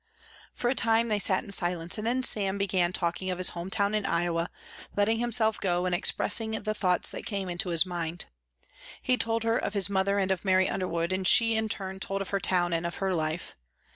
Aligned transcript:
For 0.51 0.67
a 0.71 0.73
time 0.73 1.09
they 1.09 1.19
sat 1.19 1.43
in 1.43 1.51
silence 1.51 1.95
and 1.95 2.07
then 2.07 2.23
Sam 2.23 2.57
began 2.57 2.91
talking 2.91 3.29
of 3.29 3.37
his 3.37 3.49
home 3.49 3.69
town 3.69 3.93
in 3.93 4.03
Iowa, 4.03 4.49
letting 4.97 5.19
himself 5.19 5.59
go 5.59 5.85
and 5.85 5.93
expressing 5.93 6.53
the 6.63 6.73
thoughts 6.73 7.11
that 7.11 7.23
came 7.27 7.47
into 7.47 7.69
his 7.69 7.85
mind. 7.85 8.25
He 9.03 9.15
told 9.15 9.43
her 9.43 9.57
of 9.59 9.75
his 9.75 9.91
mother 9.91 10.17
and 10.17 10.31
of 10.31 10.43
Mary 10.43 10.67
Underwood 10.67 11.11
and 11.13 11.27
she 11.27 11.55
in 11.55 11.69
turn 11.69 11.99
told 11.99 12.21
of 12.23 12.29
her 12.29 12.39
town 12.39 12.73
and 12.73 12.87
of 12.87 12.95
her 12.95 13.13
life. 13.13 13.55